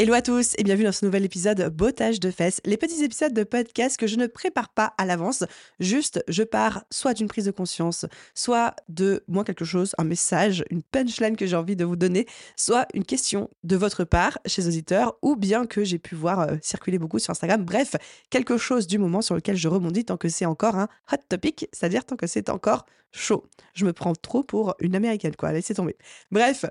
Hello 0.00 0.12
à 0.12 0.22
tous 0.22 0.54
et 0.58 0.64
bienvenue 0.64 0.86
dans 0.86 0.92
ce 0.92 1.04
nouvel 1.04 1.24
épisode 1.24 1.68
Bottage 1.68 2.18
de 2.18 2.32
fesses, 2.32 2.60
les 2.64 2.76
petits 2.76 3.04
épisodes 3.04 3.32
de 3.32 3.44
podcast 3.44 3.96
que 3.96 4.08
je 4.08 4.16
ne 4.16 4.26
prépare 4.26 4.68
pas 4.68 4.92
à 4.98 5.06
l'avance, 5.06 5.44
juste 5.78 6.24
je 6.26 6.42
pars 6.42 6.82
soit 6.90 7.14
d'une 7.14 7.28
prise 7.28 7.44
de 7.44 7.52
conscience, 7.52 8.04
soit 8.34 8.74
de 8.88 9.22
moi 9.28 9.44
quelque 9.44 9.64
chose, 9.64 9.94
un 9.96 10.02
message, 10.02 10.64
une 10.70 10.82
punchline 10.82 11.36
que 11.36 11.46
j'ai 11.46 11.54
envie 11.54 11.76
de 11.76 11.84
vous 11.84 11.94
donner, 11.94 12.26
soit 12.56 12.88
une 12.92 13.04
question 13.04 13.48
de 13.62 13.76
votre 13.76 14.02
part 14.02 14.36
chez 14.46 14.66
auditeurs 14.66 15.16
ou 15.22 15.36
bien 15.36 15.64
que 15.64 15.84
j'ai 15.84 15.98
pu 15.98 16.16
voir 16.16 16.40
euh, 16.40 16.56
circuler 16.60 16.98
beaucoup 16.98 17.20
sur 17.20 17.30
Instagram, 17.30 17.64
bref, 17.64 17.94
quelque 18.30 18.56
chose 18.58 18.88
du 18.88 18.98
moment 18.98 19.22
sur 19.22 19.36
lequel 19.36 19.54
je 19.54 19.68
rebondis 19.68 20.04
tant 20.04 20.16
que 20.16 20.28
c'est 20.28 20.44
encore 20.44 20.74
un 20.74 20.88
hot 21.12 21.18
topic, 21.28 21.68
c'est-à-dire 21.72 22.04
tant 22.04 22.16
que 22.16 22.26
c'est 22.26 22.50
encore 22.50 22.84
chaud. 23.14 23.44
Je 23.74 23.84
me 23.86 23.92
prends 23.92 24.14
trop 24.14 24.42
pour 24.42 24.74
une 24.80 24.96
américaine 24.96 25.36
quoi, 25.36 25.52
laissez 25.52 25.74
tomber. 25.74 25.96
Bref, 26.30 26.64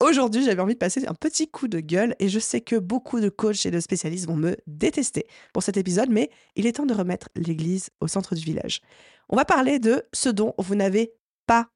Aujourd'hui, 0.00 0.44
j'avais 0.44 0.62
envie 0.62 0.74
de 0.74 0.78
passer 0.78 1.04
un 1.08 1.14
petit 1.14 1.50
coup 1.50 1.66
de 1.66 1.80
gueule 1.80 2.14
et 2.20 2.28
je 2.28 2.38
sais 2.38 2.60
que 2.60 2.76
beaucoup 2.76 3.18
de 3.18 3.28
coachs 3.28 3.66
et 3.66 3.72
de 3.72 3.80
spécialistes 3.80 4.28
vont 4.28 4.36
me 4.36 4.56
détester 4.68 5.26
pour 5.52 5.64
cet 5.64 5.76
épisode, 5.76 6.08
mais 6.08 6.30
il 6.54 6.66
est 6.66 6.74
temps 6.74 6.86
de 6.86 6.94
remettre 6.94 7.28
l'église 7.34 7.90
au 8.00 8.06
centre 8.06 8.36
du 8.36 8.44
village. 8.44 8.80
On 9.28 9.34
va 9.34 9.44
parler 9.44 9.80
de 9.80 10.04
ce 10.12 10.28
dont 10.28 10.54
vous 10.58 10.76
n'avez 10.76 11.14
pas 11.46 11.68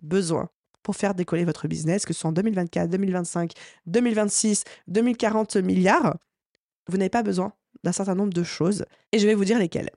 besoin 0.00 0.48
pour 0.82 0.96
faire 0.96 1.14
décoller 1.14 1.44
votre 1.44 1.68
business, 1.68 2.06
que 2.06 2.14
ce 2.14 2.20
soit 2.20 2.30
en 2.30 2.32
2024, 2.32 2.88
2025, 2.88 3.52
2026, 3.84 4.64
2040 4.88 5.56
milliards. 5.56 6.16
Vous 6.88 6.96
n'avez 6.96 7.10
pas 7.10 7.22
besoin 7.22 7.52
d'un 7.84 7.92
certain 7.92 8.14
nombre 8.14 8.32
de 8.32 8.42
choses 8.42 8.86
et 9.12 9.18
je 9.18 9.26
vais 9.26 9.34
vous 9.34 9.44
dire 9.44 9.58
lesquelles. 9.58 9.90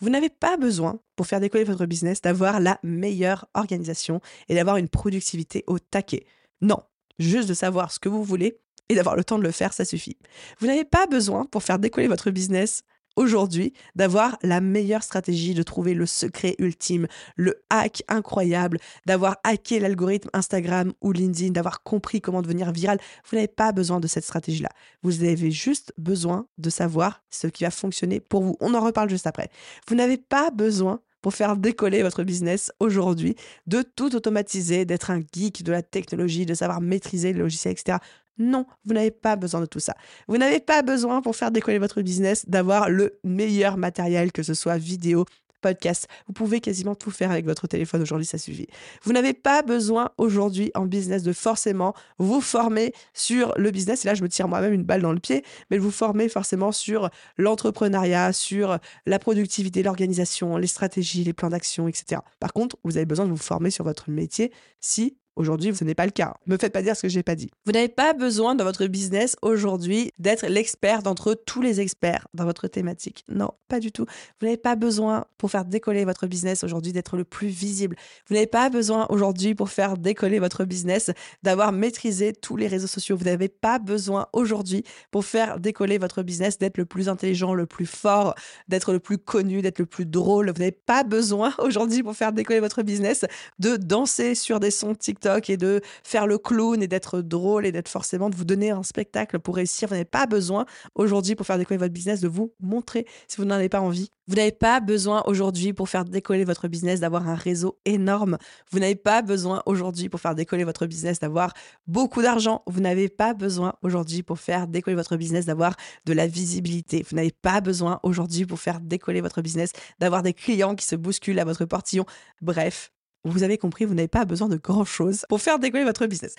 Vous 0.00 0.10
n'avez 0.10 0.28
pas 0.28 0.58
besoin, 0.58 1.00
pour 1.16 1.26
faire 1.26 1.40
décoller 1.40 1.64
votre 1.64 1.86
business, 1.86 2.20
d'avoir 2.20 2.60
la 2.60 2.78
meilleure 2.82 3.46
organisation 3.54 4.20
et 4.50 4.54
d'avoir 4.54 4.76
une 4.76 4.88
productivité 4.88 5.64
au 5.66 5.78
taquet. 5.78 6.26
Non, 6.60 6.82
Juste 7.18 7.48
de 7.48 7.54
savoir 7.54 7.92
ce 7.92 7.98
que 7.98 8.08
vous 8.08 8.24
voulez 8.24 8.58
et 8.88 8.94
d'avoir 8.94 9.16
le 9.16 9.24
temps 9.24 9.38
de 9.38 9.44
le 9.44 9.50
faire, 9.50 9.72
ça 9.72 9.84
suffit. 9.84 10.16
Vous 10.58 10.66
n'avez 10.66 10.84
pas 10.84 11.06
besoin, 11.06 11.44
pour 11.46 11.62
faire 11.62 11.78
décoller 11.78 12.08
votre 12.08 12.30
business 12.30 12.82
aujourd'hui, 13.16 13.72
d'avoir 13.94 14.38
la 14.42 14.60
meilleure 14.60 15.02
stratégie, 15.02 15.54
de 15.54 15.62
trouver 15.62 15.94
le 15.94 16.06
secret 16.06 16.54
ultime, 16.58 17.06
le 17.36 17.62
hack 17.70 18.02
incroyable, 18.08 18.78
d'avoir 19.06 19.36
hacké 19.44 19.80
l'algorithme 19.80 20.30
Instagram 20.32 20.92
ou 21.00 21.12
LinkedIn, 21.12 21.52
d'avoir 21.52 21.82
compris 21.82 22.20
comment 22.20 22.42
devenir 22.42 22.72
viral. 22.72 22.98
Vous 23.28 23.36
n'avez 23.36 23.48
pas 23.48 23.72
besoin 23.72 24.00
de 24.00 24.06
cette 24.06 24.24
stratégie-là. 24.24 24.70
Vous 25.02 25.22
avez 25.24 25.50
juste 25.50 25.92
besoin 25.98 26.46
de 26.58 26.70
savoir 26.70 27.22
ce 27.30 27.46
qui 27.46 27.64
va 27.64 27.70
fonctionner 27.70 28.20
pour 28.20 28.42
vous. 28.42 28.56
On 28.60 28.74
en 28.74 28.80
reparle 28.80 29.10
juste 29.10 29.26
après. 29.26 29.50
Vous 29.88 29.94
n'avez 29.94 30.16
pas 30.16 30.50
besoin 30.50 31.00
pour 31.22 31.34
faire 31.34 31.56
décoller 31.56 32.02
votre 32.02 32.24
business 32.24 32.72
aujourd'hui, 32.80 33.36
de 33.66 33.82
tout 33.82 34.14
automatiser, 34.14 34.84
d'être 34.84 35.10
un 35.10 35.20
geek 35.20 35.62
de 35.62 35.72
la 35.72 35.82
technologie, 35.82 36.44
de 36.44 36.54
savoir 36.54 36.80
maîtriser 36.80 37.32
le 37.32 37.40
logiciel, 37.40 37.72
etc. 37.72 37.98
Non, 38.38 38.66
vous 38.84 38.94
n'avez 38.94 39.10
pas 39.10 39.36
besoin 39.36 39.60
de 39.60 39.66
tout 39.66 39.78
ça. 39.78 39.94
Vous 40.26 40.38
n'avez 40.38 40.58
pas 40.58 40.82
besoin 40.82 41.20
pour 41.22 41.36
faire 41.36 41.50
décoller 41.50 41.78
votre 41.78 42.02
business 42.02 42.48
d'avoir 42.48 42.88
le 42.88 43.18
meilleur 43.24 43.76
matériel, 43.76 44.32
que 44.32 44.42
ce 44.42 44.54
soit 44.54 44.78
vidéo, 44.78 45.26
podcast. 45.62 46.08
Vous 46.26 46.34
pouvez 46.34 46.60
quasiment 46.60 46.94
tout 46.94 47.10
faire 47.10 47.30
avec 47.30 47.46
votre 47.46 47.66
téléphone 47.66 48.02
aujourd'hui, 48.02 48.26
ça 48.26 48.36
suffit. 48.36 48.66
Vous 49.02 49.12
n'avez 49.12 49.32
pas 49.32 49.62
besoin 49.62 50.10
aujourd'hui 50.18 50.70
en 50.74 50.84
business 50.84 51.22
de 51.22 51.32
forcément 51.32 51.94
vous 52.18 52.42
former 52.42 52.92
sur 53.14 53.54
le 53.56 53.70
business. 53.70 54.04
Et 54.04 54.08
là, 54.08 54.14
je 54.14 54.22
me 54.22 54.28
tire 54.28 54.48
moi-même 54.48 54.74
une 54.74 54.84
balle 54.84 55.00
dans 55.00 55.12
le 55.12 55.20
pied, 55.20 55.44
mais 55.70 55.78
vous 55.78 55.90
former 55.90 56.28
forcément 56.28 56.72
sur 56.72 57.08
l'entrepreneuriat, 57.38 58.34
sur 58.34 58.78
la 59.06 59.18
productivité, 59.18 59.82
l'organisation, 59.82 60.58
les 60.58 60.66
stratégies, 60.66 61.24
les 61.24 61.32
plans 61.32 61.48
d'action, 61.48 61.88
etc. 61.88 62.20
Par 62.40 62.52
contre, 62.52 62.76
vous 62.84 62.98
avez 62.98 63.06
besoin 63.06 63.24
de 63.24 63.30
vous 63.30 63.36
former 63.36 63.70
sur 63.70 63.84
votre 63.84 64.10
métier 64.10 64.52
si 64.80 65.16
Aujourd'hui, 65.34 65.74
ce 65.74 65.84
n'est 65.84 65.94
pas 65.94 66.04
le 66.04 66.10
cas. 66.10 66.34
Me 66.46 66.58
faites 66.58 66.74
pas 66.74 66.82
dire 66.82 66.94
ce 66.94 67.02
que 67.02 67.08
j'ai 67.08 67.22
pas 67.22 67.34
dit. 67.34 67.50
Vous 67.64 67.72
n'avez 67.72 67.88
pas 67.88 68.12
besoin 68.12 68.54
dans 68.54 68.64
votre 68.64 68.86
business 68.86 69.34
aujourd'hui 69.40 70.12
d'être 70.18 70.46
l'expert 70.46 71.02
d'entre 71.02 71.32
tous 71.32 71.62
les 71.62 71.80
experts 71.80 72.28
dans 72.34 72.44
votre 72.44 72.68
thématique. 72.68 73.24
Non, 73.28 73.50
pas 73.68 73.80
du 73.80 73.92
tout. 73.92 74.04
Vous 74.40 74.46
n'avez 74.46 74.58
pas 74.58 74.76
besoin 74.76 75.24
pour 75.38 75.50
faire 75.50 75.64
décoller 75.64 76.04
votre 76.04 76.26
business 76.26 76.64
aujourd'hui 76.64 76.92
d'être 76.92 77.16
le 77.16 77.24
plus 77.24 77.48
visible. 77.48 77.96
Vous 78.28 78.34
n'avez 78.34 78.46
pas 78.46 78.68
besoin 78.68 79.06
aujourd'hui 79.08 79.54
pour 79.54 79.70
faire 79.70 79.96
décoller 79.96 80.38
votre 80.38 80.64
business 80.64 81.10
d'avoir 81.42 81.72
maîtrisé 81.72 82.34
tous 82.34 82.56
les 82.56 82.66
réseaux 82.66 82.86
sociaux. 82.86 83.16
Vous 83.16 83.24
n'avez 83.24 83.48
pas 83.48 83.78
besoin 83.78 84.26
aujourd'hui 84.34 84.84
pour 85.10 85.24
faire 85.24 85.58
décoller 85.58 85.96
votre 85.96 86.22
business 86.22 86.58
d'être 86.58 86.76
le 86.76 86.84
plus 86.84 87.08
intelligent, 87.08 87.54
le 87.54 87.64
plus 87.64 87.86
fort, 87.86 88.34
d'être 88.68 88.92
le 88.92 89.00
plus 89.00 89.16
connu, 89.16 89.62
d'être 89.62 89.78
le 89.78 89.86
plus 89.86 90.04
drôle. 90.04 90.50
Vous 90.50 90.58
n'avez 90.58 90.72
pas 90.72 91.04
besoin 91.04 91.54
aujourd'hui 91.58 92.02
pour 92.02 92.14
faire 92.14 92.32
décoller 92.32 92.60
votre 92.60 92.82
business 92.82 93.24
de 93.58 93.76
danser 93.76 94.34
sur 94.34 94.60
des 94.60 94.70
sons 94.70 94.94
TikTok 94.94 95.21
et 95.26 95.56
de 95.56 95.80
faire 96.02 96.26
le 96.26 96.38
clown 96.38 96.82
et 96.82 96.88
d'être 96.88 97.20
drôle 97.20 97.66
et 97.66 97.72
d'être 97.72 97.88
forcément 97.88 98.30
de 98.30 98.36
vous 98.36 98.44
donner 98.44 98.70
un 98.70 98.82
spectacle 98.82 99.38
pour 99.38 99.56
réussir. 99.56 99.88
Vous 99.88 99.94
n'avez 99.94 100.04
pas 100.04 100.26
besoin 100.26 100.66
aujourd'hui 100.94 101.34
pour 101.34 101.46
faire 101.46 101.58
décoller 101.58 101.78
votre 101.78 101.92
business 101.92 102.20
de 102.20 102.28
vous 102.28 102.52
montrer 102.60 103.06
si 103.28 103.36
vous 103.36 103.44
n'en 103.44 103.54
avez 103.54 103.68
pas 103.68 103.80
envie. 103.80 104.10
Vous 104.28 104.36
n'avez 104.36 104.52
pas 104.52 104.78
besoin 104.80 105.22
aujourd'hui 105.26 105.72
pour 105.72 105.88
faire 105.88 106.04
décoller 106.04 106.44
votre 106.44 106.68
business 106.68 107.00
d'avoir 107.00 107.28
un 107.28 107.34
réseau 107.34 107.78
énorme. 107.84 108.38
Vous 108.70 108.78
n'avez 108.78 108.94
pas 108.94 109.20
besoin 109.20 109.62
aujourd'hui 109.66 110.08
pour 110.08 110.20
faire 110.20 110.36
décoller 110.36 110.62
votre 110.62 110.86
business 110.86 111.18
d'avoir 111.18 111.52
beaucoup 111.88 112.22
d'argent. 112.22 112.62
Vous 112.66 112.80
n'avez 112.80 113.08
pas 113.08 113.34
besoin 113.34 113.74
aujourd'hui 113.82 114.22
pour 114.22 114.38
faire 114.38 114.68
décoller 114.68 114.94
votre 114.94 115.16
business 115.16 115.46
d'avoir 115.46 115.74
de 116.06 116.12
la 116.12 116.28
visibilité. 116.28 117.04
Vous 117.08 117.16
n'avez 117.16 117.32
pas 117.32 117.60
besoin 117.60 117.98
aujourd'hui 118.04 118.46
pour 118.46 118.60
faire 118.60 118.80
décoller 118.80 119.20
votre 119.20 119.42
business 119.42 119.72
d'avoir 119.98 120.22
des 120.22 120.34
clients 120.34 120.76
qui 120.76 120.86
se 120.86 120.94
bousculent 120.94 121.40
à 121.40 121.44
votre 121.44 121.64
portillon. 121.64 122.04
Bref, 122.40 122.91
vous 123.24 123.42
avez 123.42 123.58
compris, 123.58 123.84
vous 123.84 123.94
n'avez 123.94 124.08
pas 124.08 124.24
besoin 124.24 124.48
de 124.48 124.56
grand-chose 124.56 125.24
pour 125.28 125.40
faire 125.40 125.58
décoller 125.58 125.84
votre 125.84 126.06
business. 126.06 126.34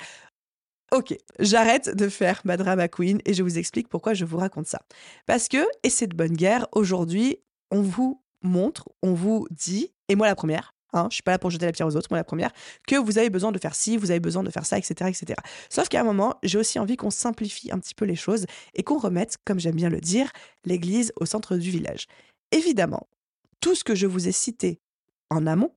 Ok, 0.91 1.17
j'arrête 1.39 1.95
de 1.95 2.07
faire 2.07 2.41
ma 2.45 2.55
drama 2.55 2.87
queen 2.87 3.19
et 3.25 3.33
je 3.33 3.41
vous 3.41 3.57
explique 3.57 3.89
pourquoi 3.89 4.13
je 4.13 4.25
vous 4.25 4.37
raconte 4.37 4.67
ça. 4.67 4.81
Parce 5.25 5.47
que, 5.47 5.65
et 5.81 5.89
c'est 5.89 6.07
de 6.07 6.15
bonne 6.15 6.35
guerre, 6.35 6.67
aujourd'hui, 6.71 7.37
on 7.71 7.81
vous 7.81 8.21
montre, 8.43 8.89
on 9.01 9.13
vous 9.13 9.47
dit, 9.49 9.91
et 10.07 10.15
moi 10.15 10.27
la 10.27 10.35
première, 10.35 10.75
hein, 10.91 11.07
je 11.09 11.15
suis 11.15 11.23
pas 11.23 11.31
là 11.31 11.39
pour 11.39 11.49
jeter 11.49 11.65
la 11.65 11.71
pierre 11.71 11.87
aux 11.87 11.95
autres, 11.95 12.09
moi 12.11 12.19
la 12.19 12.23
première, 12.23 12.51
que 12.87 12.95
vous 12.95 13.17
avez 13.17 13.31
besoin 13.31 13.51
de 13.51 13.57
faire 13.57 13.73
ci, 13.73 13.97
vous 13.97 14.11
avez 14.11 14.19
besoin 14.19 14.43
de 14.43 14.51
faire 14.51 14.67
ça, 14.67 14.77
etc. 14.77 15.09
etc. 15.09 15.39
Sauf 15.69 15.89
qu'à 15.89 16.01
un 16.01 16.03
moment, 16.03 16.35
j'ai 16.43 16.59
aussi 16.59 16.77
envie 16.77 16.95
qu'on 16.95 17.09
simplifie 17.09 17.71
un 17.71 17.79
petit 17.79 17.95
peu 17.95 18.05
les 18.05 18.15
choses 18.15 18.45
et 18.75 18.83
qu'on 18.83 18.99
remette, 18.99 19.37
comme 19.45 19.59
j'aime 19.59 19.75
bien 19.75 19.89
le 19.89 19.99
dire, 19.99 20.31
l'église 20.63 21.11
au 21.19 21.25
centre 21.25 21.57
du 21.57 21.71
village. 21.71 22.05
Évidemment, 22.51 23.07
tout 23.61 23.73
ce 23.73 23.83
que 23.83 23.95
je 23.95 24.05
vous 24.05 24.27
ai 24.27 24.31
cité 24.31 24.79
en 25.31 25.47
amont, 25.47 25.73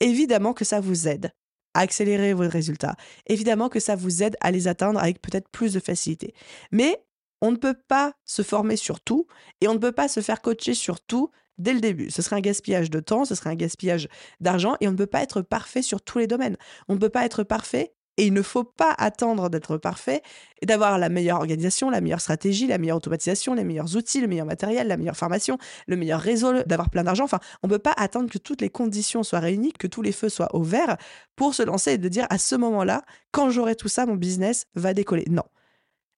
évidemment 0.00 0.52
que 0.52 0.64
ça 0.64 0.80
vous 0.80 1.08
aide 1.08 1.32
à 1.74 1.80
accélérer 1.80 2.34
vos 2.34 2.48
résultats. 2.48 2.96
Évidemment 3.26 3.68
que 3.68 3.80
ça 3.80 3.94
vous 3.94 4.22
aide 4.22 4.36
à 4.40 4.50
les 4.50 4.68
atteindre 4.68 4.98
avec 5.00 5.22
peut-être 5.22 5.48
plus 5.48 5.72
de 5.72 5.80
facilité. 5.80 6.34
Mais 6.72 7.04
on 7.40 7.52
ne 7.52 7.56
peut 7.56 7.76
pas 7.88 8.14
se 8.24 8.42
former 8.42 8.76
sur 8.76 9.00
tout 9.00 9.26
et 9.60 9.68
on 9.68 9.74
ne 9.74 9.78
peut 9.78 9.92
pas 9.92 10.08
se 10.08 10.20
faire 10.20 10.42
coacher 10.42 10.74
sur 10.74 11.00
tout 11.00 11.30
dès 11.58 11.72
le 11.72 11.80
début. 11.80 12.10
Ce 12.10 12.22
serait 12.22 12.36
un 12.36 12.40
gaspillage 12.40 12.90
de 12.90 13.00
temps, 13.00 13.24
ce 13.24 13.34
serait 13.34 13.50
un 13.50 13.54
gaspillage 13.54 14.08
d'argent 14.40 14.76
et 14.80 14.88
on 14.88 14.92
ne 14.92 14.96
peut 14.96 15.06
pas 15.06 15.22
être 15.22 15.42
parfait 15.42 15.82
sur 15.82 16.02
tous 16.02 16.18
les 16.18 16.26
domaines. 16.26 16.56
On 16.88 16.94
ne 16.94 16.98
peut 16.98 17.08
pas 17.08 17.24
être 17.24 17.44
parfait 17.44 17.94
et 18.20 18.26
il 18.26 18.34
ne 18.34 18.42
faut 18.42 18.64
pas 18.64 18.94
attendre 18.98 19.48
d'être 19.48 19.78
parfait 19.78 20.20
et 20.60 20.66
d'avoir 20.66 20.98
la 20.98 21.08
meilleure 21.08 21.38
organisation, 21.38 21.88
la 21.88 22.02
meilleure 22.02 22.20
stratégie, 22.20 22.66
la 22.66 22.76
meilleure 22.76 22.98
automatisation, 22.98 23.54
les 23.54 23.64
meilleurs 23.64 23.96
outils, 23.96 24.20
le 24.20 24.26
meilleur 24.26 24.44
matériel, 24.44 24.88
la 24.88 24.98
meilleure 24.98 25.16
formation, 25.16 25.56
le 25.86 25.96
meilleur 25.96 26.20
réseau, 26.20 26.62
d'avoir 26.64 26.90
plein 26.90 27.02
d'argent. 27.02 27.24
Enfin, 27.24 27.40
on 27.62 27.68
ne 27.68 27.72
peut 27.72 27.78
pas 27.78 27.94
attendre 27.96 28.28
que 28.28 28.36
toutes 28.36 28.60
les 28.60 28.68
conditions 28.68 29.22
soient 29.22 29.40
réunies, 29.40 29.72
que 29.72 29.86
tous 29.86 30.02
les 30.02 30.12
feux 30.12 30.28
soient 30.28 30.54
au 30.54 30.62
vert 30.62 30.98
pour 31.34 31.54
se 31.54 31.62
lancer 31.62 31.92
et 31.92 31.98
de 31.98 32.08
dire 32.10 32.26
à 32.28 32.36
ce 32.36 32.56
moment-là, 32.56 33.04
quand 33.32 33.48
j'aurai 33.48 33.74
tout 33.74 33.88
ça, 33.88 34.04
mon 34.04 34.16
business 34.16 34.66
va 34.74 34.92
décoller. 34.92 35.24
Non. 35.30 35.44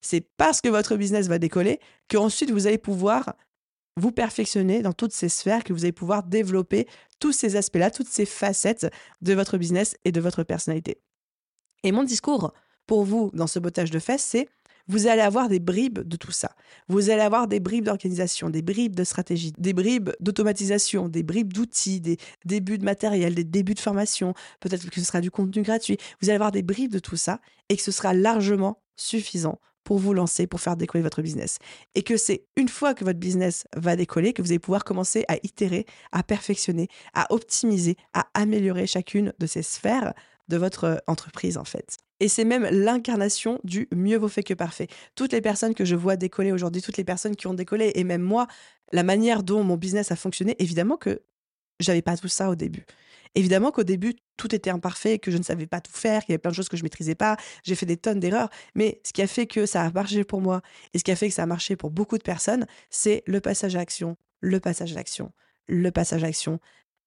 C'est 0.00 0.26
parce 0.37 0.60
que 0.60 0.69
votre 0.69 0.96
business 0.96 1.28
va 1.28 1.38
décoller 1.38 1.78
qu'ensuite 2.10 2.50
vous 2.50 2.66
allez 2.66 2.78
pouvoir 2.78 3.34
vous 3.96 4.10
perfectionner 4.10 4.82
dans 4.82 4.93
toutes 4.93 5.12
ces 5.12 5.28
sphères, 5.28 5.62
que 5.62 5.72
vous 5.72 5.84
allez 5.84 5.93
pouvoir 5.93 6.25
développer 6.25 6.88
tous 7.20 7.31
ces 7.31 7.55
aspects-là, 7.55 7.93
toutes 7.93 8.08
ces 8.08 8.26
facettes 8.26 8.90
de 9.20 9.34
votre 9.34 9.56
business 9.56 9.94
et 10.05 10.10
de 10.10 10.20
votre 10.20 10.43
personnalité. 10.43 10.98
Et 11.82 11.93
mon 11.93 12.05
discours 12.05 12.52
pour 12.87 13.05
vous 13.05 13.31
dans 13.34 13.46
ce 13.46 13.58
bottage 13.58 13.90
de 13.90 13.99
fesses, 13.99 14.25
c'est 14.25 14.49
vous 14.88 15.06
allez 15.06 15.20
avoir 15.23 15.49
des 15.49 15.61
bribes 15.61 16.00
de 16.00 16.17
tout 16.17 16.32
ça. 16.32 16.50
Vous 16.88 17.11
allez 17.11 17.23
avoir 17.23 17.46
des 17.46 17.61
bribes 17.61 17.84
d'organisation, 17.84 18.50
des 18.50 18.62
bribes 18.62 18.96
de 18.96 19.05
stratégie, 19.05 19.52
des 19.56 19.73
bribes 19.73 20.11
d'automatisation, 20.20 21.08
des 21.08 21.23
bribes 21.23 21.52
d'outils, 21.52 22.00
des 22.00 22.19
débuts 22.44 22.79
de 22.79 22.84
matériel, 22.84 23.34
des 23.34 23.44
débuts 23.44 23.75
de 23.75 23.81
formation. 23.81 24.34
Peut-être 24.61 24.90
que 24.90 25.00
ce 25.00 25.06
sera 25.06 25.20
du 25.20 25.31
contenu 25.31 25.62
gratuit. 25.62 25.99
Vous 26.20 26.29
allez 26.29 26.34
avoir 26.34 26.50
des 26.50 26.62
bribes 26.62 26.93
de 26.93 26.99
tout 26.99 27.17
ça 27.17 27.40
et 27.69 27.76
que 27.76 27.82
ce 27.82 27.93
sera 27.93 28.12
largement 28.12 28.82
suffisant 28.96 29.61
pour 29.84 29.99
vous 29.99 30.14
lancer, 30.14 30.46
pour 30.46 30.61
faire 30.61 30.76
décoller 30.76 31.02
votre 31.02 31.23
business. 31.23 31.58
Et 31.94 32.02
que 32.02 32.17
c'est 32.17 32.44
une 32.56 32.69
fois 32.69 32.94
que 32.94 33.05
votre 33.05 33.19
business 33.19 33.64
va 33.76 33.96
décoller, 33.96 34.32
que 34.32 34.43
vous 34.43 34.50
allez 34.50 34.58
pouvoir 34.58 34.84
commencer 34.84 35.25
à 35.29 35.37
itérer, 35.43 35.87
à 36.12 36.23
perfectionner, 36.23 36.88
à 37.14 37.32
optimiser, 37.32 37.96
à 38.14 38.26
améliorer 38.34 38.87
chacune 38.87 39.32
de 39.38 39.46
ces 39.46 39.62
sphères 39.62 40.14
de 40.48 40.56
votre 40.56 41.02
entreprise 41.06 41.56
en 41.56 41.64
fait. 41.64 41.96
Et 42.20 42.28
c'est 42.28 42.44
même 42.44 42.64
l'incarnation 42.70 43.58
du 43.64 43.88
mieux 43.94 44.16
vaut 44.16 44.28
fait 44.28 44.42
que 44.42 44.54
parfait. 44.54 44.86
Toutes 45.14 45.32
les 45.32 45.40
personnes 45.40 45.74
que 45.74 45.84
je 45.84 45.96
vois 45.96 46.16
décoller 46.16 46.52
aujourd'hui, 46.52 46.82
toutes 46.82 46.96
les 46.96 47.04
personnes 47.04 47.34
qui 47.34 47.46
ont 47.46 47.54
décollé, 47.54 47.92
et 47.94 48.04
même 48.04 48.22
moi, 48.22 48.46
la 48.92 49.02
manière 49.02 49.42
dont 49.42 49.64
mon 49.64 49.76
business 49.76 50.12
a 50.12 50.16
fonctionné, 50.16 50.54
évidemment 50.58 50.96
que 50.96 51.22
j'avais 51.80 52.02
pas 52.02 52.16
tout 52.16 52.28
ça 52.28 52.50
au 52.50 52.54
début. 52.54 52.86
Évidemment 53.34 53.70
qu'au 53.70 53.82
début, 53.82 54.14
tout 54.36 54.54
était 54.54 54.70
imparfait, 54.70 55.18
que 55.18 55.30
je 55.30 55.38
ne 55.38 55.42
savais 55.42 55.66
pas 55.66 55.80
tout 55.80 55.92
faire, 55.92 56.22
qu'il 56.22 56.32
y 56.32 56.34
avait 56.34 56.38
plein 56.38 56.50
de 56.50 56.56
choses 56.56 56.68
que 56.68 56.76
je 56.76 56.82
maîtrisais 56.82 57.14
pas, 57.14 57.36
j'ai 57.64 57.74
fait 57.74 57.86
des 57.86 57.96
tonnes 57.96 58.20
d'erreurs, 58.20 58.50
mais 58.74 59.00
ce 59.04 59.12
qui 59.12 59.22
a 59.22 59.26
fait 59.26 59.46
que 59.46 59.64
ça 59.64 59.82
a 59.82 59.90
marché 59.90 60.22
pour 60.24 60.40
moi 60.40 60.60
et 60.92 60.98
ce 60.98 61.04
qui 61.04 61.10
a 61.10 61.16
fait 61.16 61.28
que 61.28 61.34
ça 61.34 61.44
a 61.44 61.46
marché 61.46 61.76
pour 61.76 61.90
beaucoup 61.90 62.18
de 62.18 62.22
personnes, 62.22 62.66
c'est 62.90 63.22
le 63.26 63.40
passage 63.40 63.74
à 63.74 63.78
l'action, 63.78 64.16
le 64.40 64.60
passage 64.60 64.92
à 64.92 64.96
l'action, 64.96 65.32
le 65.66 65.90
passage 65.90 66.22
à 66.22 66.26
l'action, 66.26 66.60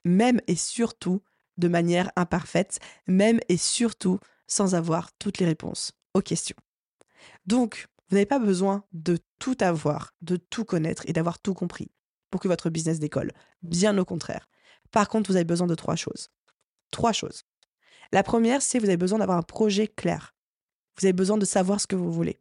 même 0.03 0.41
et 0.47 0.55
surtout 0.55 1.21
de 1.57 1.67
manière 1.67 2.11
imparfaite, 2.15 2.79
même 3.07 3.39
et 3.49 3.57
surtout 3.57 4.19
sans 4.47 4.75
avoir 4.75 5.11
toutes 5.17 5.39
les 5.39 5.45
réponses 5.45 5.91
aux 6.13 6.21
questions. 6.21 6.55
Donc, 7.45 7.87
vous 8.09 8.15
n'avez 8.15 8.25
pas 8.25 8.39
besoin 8.39 8.83
de 8.93 9.17
tout 9.39 9.57
avoir, 9.59 10.13
de 10.21 10.37
tout 10.37 10.65
connaître 10.65 11.03
et 11.07 11.13
d'avoir 11.13 11.39
tout 11.39 11.53
compris 11.53 11.91
pour 12.29 12.39
que 12.41 12.47
votre 12.47 12.69
business 12.69 12.99
décolle. 12.99 13.31
Bien 13.61 13.97
au 13.97 14.05
contraire. 14.05 14.47
Par 14.91 15.09
contre, 15.09 15.31
vous 15.31 15.35
avez 15.35 15.45
besoin 15.45 15.67
de 15.67 15.75
trois 15.75 15.95
choses. 15.95 16.29
Trois 16.91 17.11
choses. 17.11 17.43
La 18.11 18.23
première, 18.23 18.61
c'est 18.61 18.79
vous 18.79 18.85
avez 18.85 18.97
besoin 18.97 19.19
d'avoir 19.19 19.37
un 19.37 19.43
projet 19.43 19.87
clair. 19.87 20.35
Vous 20.99 21.05
avez 21.05 21.13
besoin 21.13 21.37
de 21.37 21.45
savoir 21.45 21.81
ce 21.81 21.87
que 21.87 21.95
vous 21.95 22.11
voulez. 22.11 22.39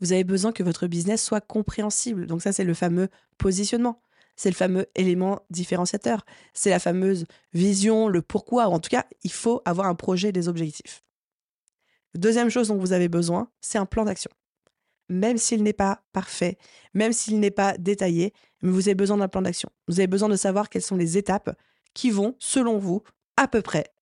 Vous 0.00 0.12
avez 0.12 0.24
besoin 0.24 0.52
que 0.52 0.62
votre 0.62 0.86
business 0.86 1.22
soit 1.22 1.40
compréhensible. 1.40 2.26
Donc 2.26 2.42
ça, 2.42 2.52
c'est 2.52 2.64
le 2.64 2.74
fameux 2.74 3.08
positionnement. 3.36 4.02
C'est 4.40 4.48
le 4.48 4.54
fameux 4.54 4.86
élément 4.94 5.42
différenciateur. 5.50 6.24
C'est 6.54 6.70
la 6.70 6.78
fameuse 6.78 7.26
vision, 7.52 8.08
le 8.08 8.22
pourquoi. 8.22 8.68
en 8.68 8.78
tout 8.78 8.88
cas, 8.88 9.04
il 9.22 9.30
faut 9.30 9.60
avoir 9.66 9.86
un 9.86 9.94
projet 9.94 10.30
et 10.30 10.32
des 10.32 10.48
objectifs. 10.48 11.04
Deuxième 12.14 12.48
chose 12.48 12.68
dont 12.68 12.78
vous 12.78 12.94
avez 12.94 13.10
besoin, 13.10 13.50
c'est 13.60 13.76
un 13.76 13.84
plan 13.84 14.06
d'action. 14.06 14.30
Même 15.10 15.36
s'il 15.36 15.62
n'est 15.62 15.74
pas 15.74 16.04
parfait, 16.14 16.56
même 16.94 17.12
s'il 17.12 17.38
n'est 17.38 17.50
pas 17.50 17.76
détaillé, 17.76 18.32
vous 18.62 18.88
avez 18.88 18.94
besoin 18.94 19.18
d'un 19.18 19.28
plan 19.28 19.42
d'action. 19.42 19.68
Vous 19.88 20.00
avez 20.00 20.06
besoin 20.06 20.30
de 20.30 20.36
savoir 20.36 20.70
quelles 20.70 20.80
sont 20.80 20.96
les 20.96 21.18
étapes 21.18 21.54
qui 21.92 22.10
vont, 22.10 22.34
selon 22.38 22.78
vous, 22.78 23.02
à 23.36 23.46
peu 23.46 23.60
près, 23.60 23.92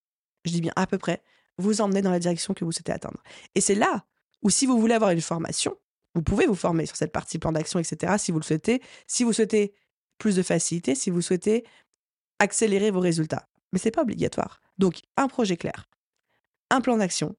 je 0.45 0.53
dis 0.53 0.61
bien 0.61 0.73
à 0.77 0.87
peu 0.87 0.99
près, 0.99 1.21
vous 1.57 1.81
emmener 1.81 2.01
dans 2.01 2.13
la 2.13 2.21
direction 2.21 2.55
que 2.55 2.65
vous 2.65 2.71
souhaitez 2.71 2.93
atteindre. 2.93 3.21
Et 3.57 3.61
c'est 3.61 3.75
là 3.75 4.05
où, 4.43 4.51
si 4.51 4.67
vous 4.67 4.79
voulez 4.79 4.95
avoir 4.95 5.11
une 5.11 5.21
formation, 5.21 5.77
vous 6.15 6.23
pouvez 6.23 6.47
vous 6.47 6.55
former 6.55 6.87
sur 6.87 6.95
cette 6.95 7.11
partie 7.11 7.41
plan 7.41 7.51
d'action, 7.51 7.81
etc., 7.81 8.15
si 8.19 8.31
vous 8.31 8.39
le 8.39 8.45
souhaitez. 8.45 8.81
Si 9.09 9.25
vous 9.25 9.33
souhaitez 9.33 9.75
plus 10.19 10.37
de 10.37 10.43
facilité, 10.43 10.95
si 10.95 11.11
vous 11.11 11.23
souhaitez 11.23 11.65
accélérer 12.39 12.91
vos 12.91 13.01
résultats. 13.01 13.49
Mais 13.73 13.79
ce 13.79 13.87
n'est 13.87 13.93
pas 13.93 14.03
obligatoire. 14.03 14.61
Donc, 14.79 15.01
un 15.17 15.29
projet 15.29 15.57
clair, 15.57 15.87
un 16.71 16.81
plan 16.81 16.97
d'action. 16.97 17.37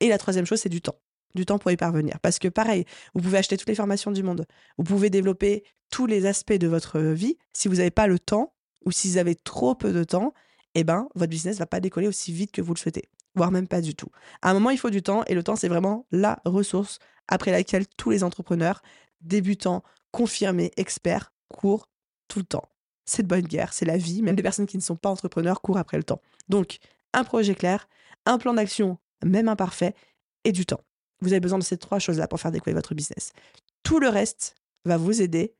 Et 0.00 0.08
la 0.08 0.18
troisième 0.18 0.46
chose, 0.46 0.60
c'est 0.60 0.68
du 0.68 0.80
temps. 0.80 1.00
Du 1.34 1.46
temps 1.46 1.58
pour 1.58 1.70
y 1.70 1.76
parvenir. 1.76 2.18
Parce 2.20 2.38
que 2.38 2.48
pareil, 2.48 2.84
vous 3.14 3.22
pouvez 3.22 3.38
acheter 3.38 3.56
toutes 3.56 3.68
les 3.68 3.74
formations 3.74 4.10
du 4.10 4.22
monde. 4.22 4.46
Vous 4.76 4.84
pouvez 4.84 5.08
développer 5.08 5.64
tous 5.90 6.06
les 6.06 6.26
aspects 6.26 6.52
de 6.52 6.66
votre 6.66 6.98
vie. 7.00 7.38
Si 7.52 7.68
vous 7.68 7.76
n'avez 7.76 7.90
pas 7.90 8.06
le 8.06 8.18
temps, 8.18 8.54
ou 8.84 8.90
si 8.90 9.08
vous 9.08 9.18
avez 9.18 9.34
trop 9.34 9.74
peu 9.74 9.92
de 9.92 10.04
temps, 10.04 10.34
eh 10.74 10.84
ben, 10.84 11.08
votre 11.14 11.30
business 11.30 11.58
va 11.58 11.66
pas 11.66 11.80
décoller 11.80 12.08
aussi 12.08 12.32
vite 12.32 12.52
que 12.52 12.62
vous 12.62 12.74
le 12.74 12.78
souhaitez, 12.78 13.04
voire 13.34 13.50
même 13.50 13.68
pas 13.68 13.80
du 13.80 13.94
tout. 13.94 14.08
À 14.40 14.50
un 14.50 14.54
moment, 14.54 14.70
il 14.70 14.78
faut 14.78 14.90
du 14.90 15.02
temps, 15.02 15.22
et 15.26 15.34
le 15.34 15.42
temps, 15.42 15.56
c'est 15.56 15.68
vraiment 15.68 16.06
la 16.10 16.40
ressource 16.44 16.98
après 17.28 17.50
laquelle 17.50 17.86
tous 17.96 18.10
les 18.10 18.24
entrepreneurs, 18.24 18.82
débutants, 19.20 19.82
confirmés, 20.10 20.72
experts, 20.76 21.31
courent 21.52 21.88
tout 22.28 22.40
le 22.40 22.44
temps. 22.44 22.68
C'est 23.04 23.22
de 23.22 23.28
bonne 23.28 23.46
guerre, 23.46 23.72
c'est 23.72 23.84
la 23.84 23.96
vie, 23.96 24.22
même 24.22 24.36
des 24.36 24.42
personnes 24.42 24.66
qui 24.66 24.76
ne 24.76 24.82
sont 24.82 24.96
pas 24.96 25.08
entrepreneurs 25.08 25.60
courent 25.60 25.78
après 25.78 25.96
le 25.96 26.04
temps. 26.04 26.20
Donc, 26.48 26.78
un 27.12 27.24
projet 27.24 27.54
clair, 27.54 27.88
un 28.26 28.38
plan 28.38 28.54
d'action, 28.54 28.98
même 29.24 29.48
imparfait, 29.48 29.94
et 30.44 30.52
du 30.52 30.66
temps. 30.66 30.80
Vous 31.20 31.32
avez 31.32 31.40
besoin 31.40 31.58
de 31.58 31.64
ces 31.64 31.76
trois 31.76 31.98
choses-là 31.98 32.26
pour 32.26 32.40
faire 32.40 32.50
décoller 32.50 32.74
votre 32.74 32.94
business. 32.94 33.32
Tout 33.82 34.00
le 34.00 34.08
reste 34.08 34.56
va 34.84 34.96
vous 34.96 35.22
aider, 35.22 35.54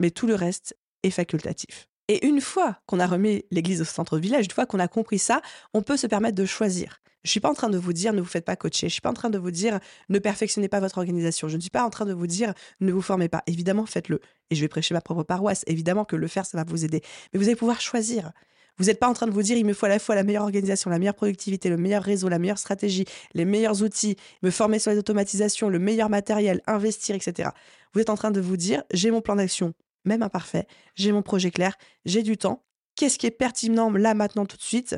mais 0.00 0.10
tout 0.10 0.26
le 0.26 0.34
reste 0.34 0.76
est 1.02 1.10
facultatif. 1.10 1.88
Et 2.08 2.26
une 2.26 2.40
fois 2.40 2.78
qu'on 2.86 3.00
a 3.00 3.06
remis 3.06 3.44
l'église 3.50 3.80
au 3.80 3.84
centre 3.84 4.18
village, 4.18 4.44
une 4.44 4.50
fois 4.50 4.66
qu'on 4.66 4.78
a 4.78 4.88
compris 4.88 5.18
ça, 5.18 5.40
on 5.72 5.82
peut 5.82 5.96
se 5.96 6.06
permettre 6.06 6.36
de 6.36 6.44
choisir. 6.44 7.00
Je 7.24 7.28
ne 7.28 7.30
suis 7.30 7.40
pas 7.40 7.50
en 7.50 7.54
train 7.54 7.70
de 7.70 7.78
vous 7.78 7.92
dire 7.92 8.12
ne 8.12 8.20
vous 8.20 8.28
faites 8.28 8.44
pas 8.44 8.54
coacher. 8.54 8.80
Je 8.80 8.86
ne 8.86 8.90
suis 8.90 9.00
pas 9.00 9.10
en 9.10 9.14
train 9.14 9.30
de 9.30 9.38
vous 9.38 9.50
dire 9.50 9.80
ne 10.10 10.18
perfectionnez 10.18 10.68
pas 10.68 10.80
votre 10.80 10.98
organisation. 10.98 11.48
Je 11.48 11.56
ne 11.56 11.60
suis 11.60 11.70
pas 11.70 11.84
en 11.84 11.90
train 11.90 12.04
de 12.04 12.12
vous 12.12 12.26
dire 12.26 12.52
ne 12.80 12.92
vous 12.92 13.00
formez 13.00 13.28
pas. 13.28 13.42
Évidemment, 13.46 13.86
faites-le. 13.86 14.20
Et 14.50 14.54
je 14.54 14.60
vais 14.60 14.68
prêcher 14.68 14.94
ma 14.94 15.00
propre 15.00 15.22
paroisse. 15.22 15.64
Évidemment 15.66 16.04
que 16.04 16.16
le 16.16 16.28
faire, 16.28 16.44
ça 16.44 16.58
va 16.58 16.64
vous 16.64 16.84
aider. 16.84 17.02
Mais 17.32 17.38
vous 17.38 17.46
allez 17.46 17.56
pouvoir 17.56 17.80
choisir. 17.80 18.32
Vous 18.76 18.86
n'êtes 18.86 18.98
pas 18.98 19.08
en 19.08 19.14
train 19.14 19.26
de 19.26 19.32
vous 19.32 19.42
dire 19.42 19.56
il 19.56 19.64
me 19.64 19.72
faut 19.72 19.86
à 19.86 19.88
la 19.88 19.98
fois 19.98 20.14
la 20.14 20.22
meilleure 20.22 20.42
organisation, 20.42 20.90
la 20.90 20.98
meilleure 20.98 21.14
productivité, 21.14 21.70
le 21.70 21.76
meilleur 21.76 22.02
réseau, 22.02 22.28
la 22.28 22.38
meilleure 22.38 22.58
stratégie, 22.58 23.06
les 23.32 23.44
meilleurs 23.44 23.82
outils, 23.82 24.16
me 24.42 24.50
former 24.50 24.78
sur 24.78 24.90
les 24.90 24.98
automatisations, 24.98 25.68
le 25.68 25.78
meilleur 25.78 26.10
matériel, 26.10 26.60
investir, 26.66 27.14
etc. 27.14 27.50
Vous 27.94 28.00
êtes 28.00 28.10
en 28.10 28.16
train 28.16 28.32
de 28.32 28.40
vous 28.40 28.56
dire 28.56 28.82
j'ai 28.92 29.10
mon 29.10 29.20
plan 29.20 29.36
d'action 29.36 29.74
même 30.04 30.22
imparfait, 30.22 30.66
j'ai 30.96 31.12
mon 31.12 31.22
projet 31.22 31.50
clair, 31.50 31.76
j'ai 32.04 32.22
du 32.22 32.36
temps. 32.36 32.62
Qu'est-ce 32.96 33.18
qui 33.18 33.26
est 33.26 33.30
pertinent 33.30 33.90
là, 33.90 34.14
maintenant, 34.14 34.46
tout 34.46 34.56
de 34.56 34.62
suite? 34.62 34.96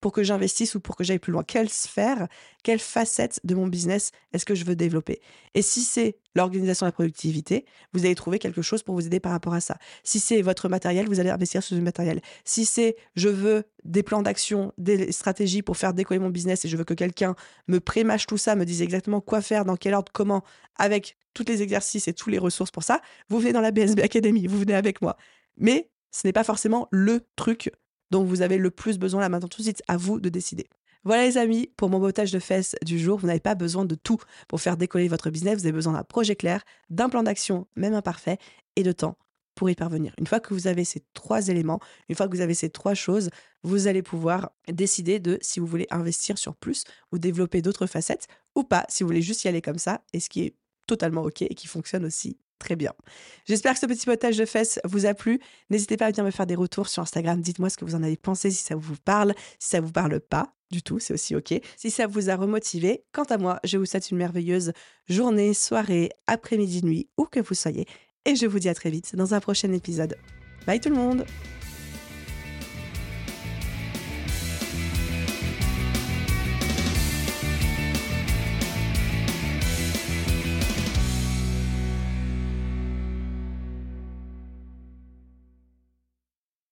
Pour 0.00 0.12
que 0.12 0.22
j'investisse 0.22 0.74
ou 0.74 0.80
pour 0.80 0.96
que 0.96 1.04
j'aille 1.04 1.18
plus 1.18 1.32
loin 1.32 1.42
Quelle 1.42 1.68
sphère, 1.68 2.28
quelle 2.62 2.78
facette 2.78 3.40
de 3.44 3.54
mon 3.54 3.66
business 3.66 4.10
est-ce 4.32 4.44
que 4.44 4.54
je 4.54 4.64
veux 4.64 4.76
développer? 4.76 5.20
Et 5.54 5.62
si 5.62 5.82
c'est 5.82 6.16
l'organisation 6.34 6.86
de 6.86 6.88
la 6.88 6.92
productivité, 6.92 7.64
vous 7.92 8.04
allez 8.04 8.14
trouver 8.14 8.38
quelque 8.38 8.62
chose 8.62 8.82
pour 8.82 8.94
vous 8.94 9.06
aider 9.06 9.20
par 9.20 9.32
rapport 9.32 9.54
à 9.54 9.60
ça. 9.60 9.76
Si 10.04 10.20
c'est 10.20 10.42
votre 10.42 10.68
matériel, 10.68 11.06
vous 11.06 11.20
allez 11.20 11.30
investir 11.30 11.62
sur 11.62 11.76
du 11.76 11.82
matériel. 11.82 12.20
Si 12.44 12.64
c'est 12.64 12.96
je 13.14 13.28
veux 13.28 13.64
des 13.84 14.02
plans 14.02 14.22
d'action, 14.22 14.72
des 14.78 15.12
stratégies 15.12 15.62
pour 15.62 15.76
faire 15.76 15.94
décoller 15.94 16.20
mon 16.20 16.30
business 16.30 16.64
et 16.64 16.68
je 16.68 16.76
veux 16.76 16.84
que 16.84 16.94
quelqu'un 16.94 17.34
me 17.68 17.80
prémâche 17.80 18.26
tout 18.26 18.38
ça, 18.38 18.56
me 18.56 18.64
dise 18.64 18.82
exactement 18.82 19.20
quoi 19.20 19.40
faire, 19.40 19.64
dans 19.64 19.76
quel 19.76 19.94
ordre, 19.94 20.12
comment, 20.12 20.42
avec 20.76 21.16
tous 21.34 21.44
les 21.46 21.62
exercices 21.62 22.08
et 22.08 22.12
toutes 22.12 22.32
les 22.32 22.38
ressources 22.38 22.70
pour 22.70 22.82
ça, 22.82 23.00
vous 23.28 23.38
venez 23.38 23.52
dans 23.52 23.60
la 23.60 23.70
BSB 23.70 24.00
Academy, 24.00 24.46
vous 24.46 24.58
venez 24.58 24.74
avec 24.74 25.00
moi. 25.02 25.16
Mais 25.56 25.90
ce 26.10 26.26
n'est 26.26 26.32
pas 26.32 26.44
forcément 26.44 26.88
le 26.90 27.20
truc 27.36 27.70
dont 28.10 28.24
vous 28.24 28.42
avez 28.42 28.58
le 28.58 28.70
plus 28.70 28.98
besoin 28.98 29.20
là 29.20 29.28
maintenant 29.28 29.48
tout 29.48 29.58
de 29.58 29.64
suite. 29.64 29.82
À 29.88 29.96
vous 29.96 30.20
de 30.20 30.28
décider. 30.28 30.66
Voilà 31.02 31.24
les 31.24 31.38
amis, 31.38 31.70
pour 31.76 31.88
mon 31.88 31.98
bottage 31.98 32.30
de 32.30 32.38
fesses 32.38 32.76
du 32.84 32.98
jour, 32.98 33.18
vous 33.18 33.26
n'avez 33.26 33.40
pas 33.40 33.54
besoin 33.54 33.86
de 33.86 33.94
tout 33.94 34.18
pour 34.48 34.60
faire 34.60 34.76
décoller 34.76 35.08
votre 35.08 35.30
business. 35.30 35.58
Vous 35.58 35.64
avez 35.64 35.72
besoin 35.72 35.94
d'un 35.94 36.04
projet 36.04 36.36
clair, 36.36 36.62
d'un 36.90 37.08
plan 37.08 37.22
d'action, 37.22 37.66
même 37.74 37.94
imparfait, 37.94 38.36
et 38.76 38.82
de 38.82 38.92
temps 38.92 39.16
pour 39.54 39.70
y 39.70 39.74
parvenir. 39.74 40.14
Une 40.18 40.26
fois 40.26 40.40
que 40.40 40.52
vous 40.52 40.66
avez 40.66 40.84
ces 40.84 41.02
trois 41.14 41.48
éléments, 41.48 41.80
une 42.08 42.16
fois 42.16 42.28
que 42.28 42.36
vous 42.36 42.42
avez 42.42 42.54
ces 42.54 42.70
trois 42.70 42.94
choses, 42.94 43.30
vous 43.62 43.86
allez 43.86 44.02
pouvoir 44.02 44.52
décider 44.68 45.20
de 45.20 45.38
si 45.40 45.58
vous 45.58 45.66
voulez 45.66 45.86
investir 45.90 46.38
sur 46.38 46.54
plus 46.54 46.84
ou 47.12 47.18
développer 47.18 47.62
d'autres 47.62 47.86
facettes 47.86 48.26
ou 48.54 48.62
pas, 48.62 48.84
si 48.88 49.02
vous 49.02 49.08
voulez 49.08 49.22
juste 49.22 49.44
y 49.44 49.48
aller 49.48 49.62
comme 49.62 49.78
ça, 49.78 50.02
et 50.12 50.20
ce 50.20 50.28
qui 50.28 50.42
est 50.42 50.54
totalement 50.86 51.22
OK 51.22 51.42
et 51.42 51.54
qui 51.54 51.66
fonctionne 51.66 52.04
aussi 52.04 52.38
Très 52.60 52.76
bien. 52.76 52.92
J'espère 53.46 53.72
que 53.72 53.80
ce 53.80 53.86
petit 53.86 54.04
potage 54.04 54.36
de 54.36 54.44
fesses 54.44 54.78
vous 54.84 55.06
a 55.06 55.14
plu. 55.14 55.40
N'hésitez 55.70 55.96
pas 55.96 56.06
à 56.06 56.10
venir 56.10 56.24
me 56.24 56.30
faire 56.30 56.46
des 56.46 56.54
retours 56.54 56.88
sur 56.88 57.02
Instagram. 57.02 57.40
Dites-moi 57.40 57.70
ce 57.70 57.78
que 57.78 57.86
vous 57.86 57.96
en 57.96 58.02
avez 58.02 58.18
pensé, 58.18 58.50
si 58.50 58.62
ça 58.62 58.76
vous 58.76 58.96
parle, 59.02 59.34
si 59.58 59.70
ça 59.70 59.80
vous 59.80 59.90
parle 59.90 60.20
pas 60.20 60.52
du 60.70 60.82
tout, 60.82 61.00
c'est 61.00 61.14
aussi 61.14 61.34
OK. 61.34 61.54
Si 61.76 61.90
ça 61.90 62.06
vous 62.06 62.30
a 62.30 62.36
remotivé, 62.36 63.02
quant 63.12 63.24
à 63.24 63.38
moi, 63.38 63.58
je 63.64 63.78
vous 63.78 63.86
souhaite 63.86 64.10
une 64.10 64.18
merveilleuse 64.18 64.72
journée, 65.08 65.54
soirée, 65.54 66.10
après-midi, 66.26 66.84
nuit, 66.84 67.08
où 67.16 67.24
que 67.24 67.40
vous 67.40 67.54
soyez. 67.54 67.86
Et 68.26 68.36
je 68.36 68.46
vous 68.46 68.58
dis 68.58 68.68
à 68.68 68.74
très 68.74 68.90
vite 68.90 69.16
dans 69.16 69.34
un 69.34 69.40
prochain 69.40 69.72
épisode. 69.72 70.16
Bye 70.66 70.80
tout 70.80 70.90
le 70.90 70.96
monde 70.96 71.24